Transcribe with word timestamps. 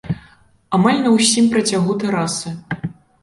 Амаль 0.77 1.01
на 1.03 1.11
ўсім 1.17 1.45
працягу 1.53 1.97
тэрасы. 2.05 2.55